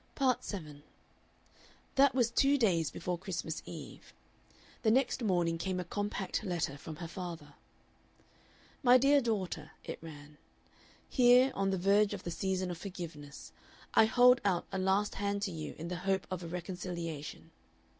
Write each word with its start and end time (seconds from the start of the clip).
Part 0.15 0.43
7 0.43 0.81
That 1.93 2.15
was 2.15 2.31
two 2.31 2.57
days 2.57 2.89
before 2.89 3.19
Christmas 3.19 3.61
Eve. 3.67 4.15
The 4.81 4.89
next 4.89 5.21
morning 5.21 5.59
came 5.59 5.79
a 5.79 5.83
compact 5.83 6.43
letter 6.43 6.75
from 6.75 6.95
her 6.95 7.07
father. 7.07 7.53
"MY 8.81 8.97
DEAR 8.97 9.21
DAUGHTER," 9.21 9.73
it 9.83 9.99
ran, 10.01 10.39
"Here, 11.07 11.51
on 11.53 11.69
the 11.69 11.77
verge 11.77 12.15
of 12.15 12.23
the 12.23 12.31
season 12.31 12.71
of 12.71 12.79
forgiveness 12.79 13.51
I 13.93 14.05
hold 14.05 14.41
out 14.43 14.65
a 14.71 14.79
last 14.79 15.13
hand 15.13 15.43
to 15.43 15.51
you 15.51 15.75
in 15.77 15.89
the 15.89 15.97
hope 15.97 16.25
of 16.31 16.41
a 16.43 16.47
reconciliation. 16.47 17.51